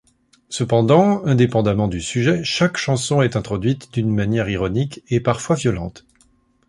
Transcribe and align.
Cependant, 0.49 1.23
indépendamment 1.27 1.87
du 1.87 2.01
sujet, 2.01 2.43
chaque 2.43 2.75
chanson 2.77 3.21
est 3.21 3.35
introduite 3.35 3.93
d'une 3.93 4.09
manière 4.09 4.49
ironique 4.49 5.03
et 5.09 5.19
parfois 5.19 5.55
violente. 5.55 6.07